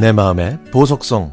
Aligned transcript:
내 0.00 0.12
마음의 0.12 0.58
보석성 0.72 1.30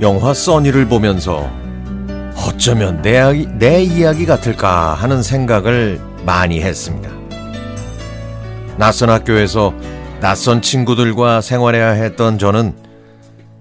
영화 0.00 0.32
써니를 0.32 0.86
보면서 0.86 1.50
어쩌면 2.46 3.02
내, 3.02 3.32
내 3.58 3.82
이야기 3.82 4.26
같을까 4.26 4.94
하는 4.94 5.24
생각을 5.24 6.00
많이 6.24 6.60
했습니다. 6.60 7.10
낯선 8.76 9.10
학교에서 9.10 9.74
낯선 10.20 10.62
친구들과 10.62 11.40
생활해야 11.40 11.90
했던 11.90 12.38
저는 12.38 12.84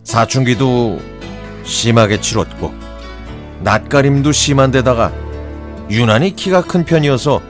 사춘기도 0.03 0.99
심하게 1.63 2.20
치렀고 2.20 2.73
낯가림도 3.62 4.31
심한 4.31 4.71
데다가 4.71 5.12
유난히 5.89 6.35
키가 6.35 6.63
큰 6.63 6.85
편이어서 6.85 7.41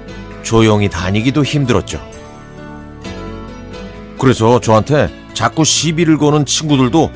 조용히 0.43 0.89
다니기도 0.89 1.43
힘들었죠. 1.43 2.01
그래서 4.19 4.59
저한테 4.59 5.09
자꾸 5.33 5.63
시비를 5.63 6.17
거는 6.17 6.45
친구들도 6.45 7.11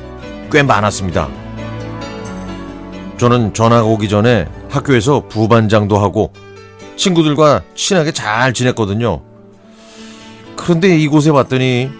꽤 0.50 0.62
많았습니다. 0.62 1.28
저는 3.16 3.54
전학 3.54 3.86
오기 3.86 4.08
전에 4.08 4.46
학교에서 4.68 5.26
부반장도 5.28 5.98
하고 5.98 6.32
친구들과 6.96 7.62
친하게 7.74 8.12
잘 8.12 8.52
지냈거든요. 8.52 9.22
그런데 10.56 10.96
이곳에 10.98 11.30
왔더니 11.30 11.90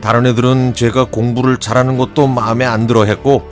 다른 0.00 0.26
애들은 0.26 0.74
제가 0.74 1.06
공부를 1.06 1.58
잘하는 1.58 1.98
것도 1.98 2.26
마음에 2.26 2.64
안 2.64 2.86
들어 2.86 3.04
했고 3.04 3.42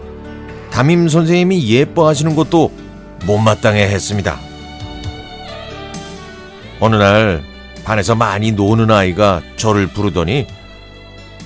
담임 0.70 1.08
선생님이 1.08 1.68
예뻐하시는 1.68 2.36
것도 2.36 2.72
못마땅해 3.26 3.82
했습니다. 3.82 4.38
어느 6.80 6.96
날 6.96 7.42
반에서 7.84 8.14
많이 8.14 8.52
노는 8.52 8.90
아이가 8.90 9.40
저를 9.56 9.86
부르더니 9.86 10.46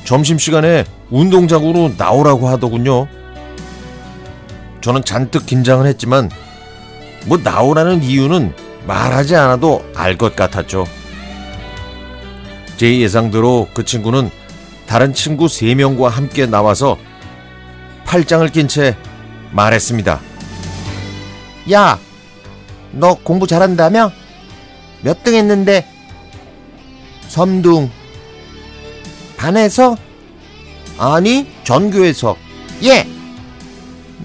점심시간에 0.04 0.84
운동장으로 1.10 1.92
나오라고 1.96 2.48
하더군요. 2.48 3.06
저는 4.80 5.04
잔뜩 5.04 5.46
긴장을 5.46 5.86
했지만 5.86 6.30
뭐 7.26 7.38
나오라는 7.38 8.02
이유는 8.02 8.54
말하지 8.86 9.36
않아도 9.36 9.84
알 9.94 10.16
것 10.16 10.34
같았죠. 10.34 10.86
제 12.76 12.98
예상대로 12.98 13.68
그 13.74 13.84
친구는 13.84 14.30
다른 14.90 15.14
친구 15.14 15.46
3명과 15.46 16.08
함께 16.08 16.46
나와서 16.46 16.98
팔짱을 18.06 18.48
낀 18.48 18.66
채 18.66 18.96
말했습니다. 19.52 20.20
야, 21.70 21.96
너 22.90 23.14
공부 23.14 23.46
잘한다며? 23.46 24.10
몇 25.02 25.22
등 25.22 25.34
했는데? 25.34 25.86
섬둥. 27.28 27.88
반에서? 29.36 29.96
아니, 30.98 31.46
전교에서. 31.62 32.36
예! 32.82 33.06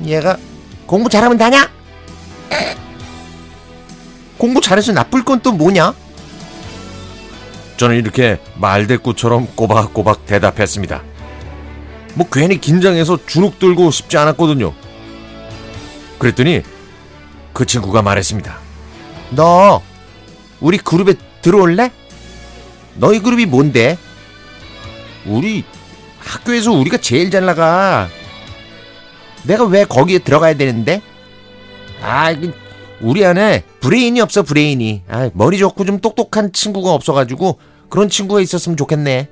얘가 0.03 0.36
공부 0.88 1.09
잘하면 1.09 1.38
다냐? 1.38 1.69
공부 4.39 4.59
잘해서 4.61 4.93
나쁠 4.93 5.23
건 5.23 5.39
또 5.41 5.52
뭐냐? 5.52 5.93
저는 7.78 7.98
이렇게 7.98 8.40
말대꾸처럼 8.56 9.48
꼬박꼬박 9.56 10.26
대답했습니다. 10.26 11.04
뭐 12.16 12.28
괜히 12.32 12.59
긴장해서 12.59 13.26
주눅 13.26 13.60
들고 13.60 13.92
싶지 13.92 14.17
않았거든요. 14.17 14.73
그랬더니 16.17 16.61
그 17.54 17.66
친구가 17.66 18.02
말했습니다. 18.02 18.58
너 19.32 19.82
우리 20.61 20.77
그룹에 20.77 21.16
들어올래? 21.42 21.92
너희 22.95 23.20
그룹이 23.20 23.45
뭔데? 23.45 23.98
우리 25.26 25.64
학교에서 26.20 26.72
우리가 26.72 26.98
제일 26.98 27.30
잘 27.30 27.45
나가. 27.45 28.08
내가 29.44 29.66
왜 29.66 29.83
거기에 29.86 30.20
들어가야 30.20 30.55
되는데? 30.55 31.02
아, 32.02 32.33
우리 33.02 33.26
안에 33.26 33.64
브레인이 33.82 34.22
없어, 34.22 34.44
브레인이. 34.44 35.04
아, 35.08 35.30
머리 35.33 35.58
좋고 35.58 35.86
좀 35.86 35.99
똑똑한 35.99 36.54
친구가 36.54 36.92
없어가지고 36.94 37.60
그런 37.95 38.10
친구가 38.10 38.42
있었으면 38.42 38.76
좋겠네. 38.76 39.30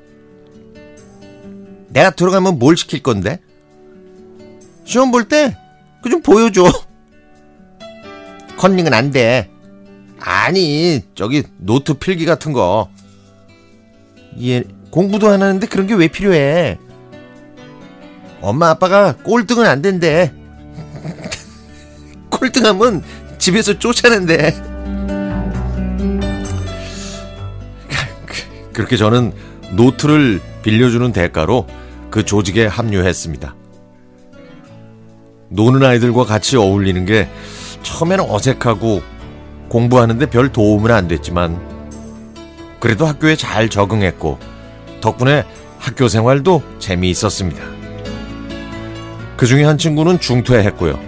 내가 1.90 2.12
들어가면 2.12 2.60
뭘 2.60 2.78
시킬 2.78 3.04
건데? 3.04 3.42
시험 4.86 5.12
볼 5.12 5.26
때 5.28 5.54
그 6.02 6.10
좀 6.10 6.22
보여줘. 6.22 6.64
컨닝은 8.56 8.94
안 8.94 9.12
돼. 9.12 9.50
아니, 10.18 11.02
저기 11.14 11.44
노트 11.58 11.96
필기 11.96 12.24
같은 12.26 12.54
거. 12.54 12.90
얘 14.42 14.64
공부도 14.92 15.28
안 15.28 15.42
하는데 15.42 15.68
그런 15.68 15.86
게 15.86 15.96
왜 15.96 16.08
필요해? 16.08 16.80
엄마 18.40 18.70
아빠가 18.70 19.14
꼴등은 19.18 19.66
안 19.66 19.82
된대. 19.82 20.32
꼴등하면 22.32 23.04
집에서 23.40 23.78
쫓아낸대. 23.78 24.73
그렇게 28.74 28.98
저는 28.98 29.32
노트를 29.72 30.42
빌려주는 30.64 31.12
대가로 31.12 31.68
그 32.10 32.26
조직에 32.26 32.66
합류했습니다. 32.66 33.56
노는 35.50 35.84
아이들과 35.84 36.26
같이 36.26 36.58
어울리는 36.58 37.06
게 37.06 37.30
처음에는 37.84 38.26
어색하고 38.30 39.02
공부하는데 39.70 40.26
별 40.28 40.52
도움은 40.52 40.92
안 40.92 41.08
됐지만 41.08 41.60
그래도 42.80 43.06
학교에 43.06 43.36
잘 43.36 43.70
적응했고 43.70 44.40
덕분에 45.02 45.46
학교 45.80 46.08
생활도 46.08 46.62
재미있었습니다. 46.80 47.62
그 49.38 49.46
중에 49.46 49.64
한 49.64 49.78
친구는 49.78 50.20
중퇴했고요. 50.20 51.00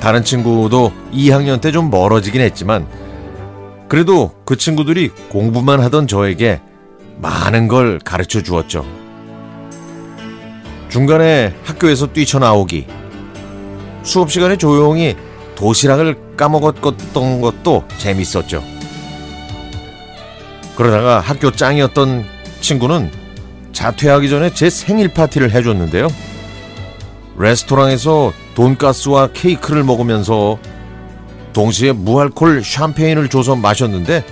다른 0.00 0.24
친구도 0.24 0.92
2학년 1.12 1.60
때 1.60 1.70
좀 1.70 1.90
멀어지긴 1.90 2.40
했지만 2.40 2.86
그래도 3.92 4.30
그 4.46 4.56
친구들이 4.56 5.10
공부만 5.28 5.80
하던 5.80 6.06
저에게 6.06 6.62
많은 7.18 7.68
걸 7.68 7.98
가르쳐 7.98 8.42
주었죠. 8.42 8.86
중간에 10.88 11.54
학교에서 11.64 12.06
뛰쳐나오기, 12.06 12.86
수업 14.02 14.32
시간에 14.32 14.56
조용히 14.56 15.14
도시락을 15.56 16.36
까먹었던 16.38 17.42
것도 17.42 17.84
재밌었죠. 17.98 18.64
그러다가 20.74 21.20
학교 21.20 21.50
짱이었던 21.50 22.24
친구는 22.62 23.10
자퇴하기 23.72 24.30
전에 24.30 24.54
제 24.54 24.70
생일 24.70 25.08
파티를 25.08 25.50
해줬는데요. 25.50 26.08
레스토랑에서 27.36 28.32
돈가스와 28.54 29.32
케이크를 29.34 29.84
먹으면서 29.84 30.58
동시에 31.52 31.92
무알콜 31.92 32.62
샴페인을 32.64 33.28
줘서 33.28 33.56
마셨는데 33.56 34.24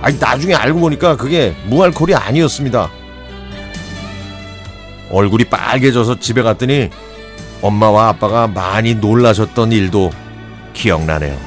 아니 0.00 0.18
나중에 0.18 0.54
알고 0.54 0.80
보니까 0.80 1.16
그게 1.16 1.54
무알콜이 1.66 2.14
아니었습니다. 2.14 2.90
얼굴이 5.10 5.44
빨개져서 5.44 6.18
집에 6.20 6.42
갔더니 6.42 6.90
엄마와 7.62 8.08
아빠가 8.08 8.46
많이 8.46 8.94
놀라셨던 8.94 9.72
일도 9.72 10.10
기억나네요. 10.74 11.38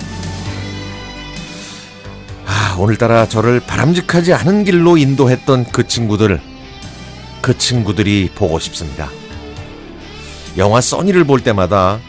아, 2.45 2.75
오늘따라 2.79 3.27
저를 3.27 3.59
바람직하지 3.59 4.33
않은 4.33 4.63
길로 4.63 4.97
인도했던 4.97 5.65
그 5.71 5.85
친구들, 5.85 6.39
그 7.41 7.57
친구들이 7.57 8.31
보고 8.33 8.57
싶습니다. 8.57 9.09
영화 10.57 10.81
써니를 10.81 11.25
볼 11.25 11.41
때마다 11.41 11.99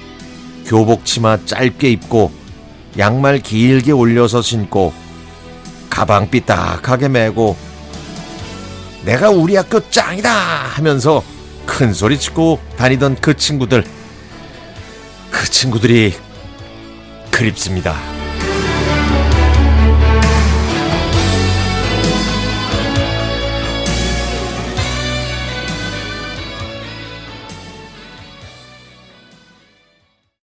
교복 0.65 1.05
치마 1.05 1.45
짧게 1.45 1.91
입고 1.91 2.38
양말 2.99 3.41
길게 3.41 3.93
올려서 3.93 4.43
신고 4.43 4.93
가방 5.89 6.31
삐딱하게 6.31 7.09
메고 7.09 7.57
내가 9.05 9.31
우리 9.31 9.57
학교 9.57 9.89
짱이다 9.89 10.31
하면서 10.31 11.23
큰 11.65 11.93
소리 11.93 12.19
치고 12.19 12.59
다니던 12.77 13.17
그 13.21 13.37
친구들 13.37 13.85
그 15.31 15.51
친구들이 15.51 16.15
그립습니다. 17.31 18.18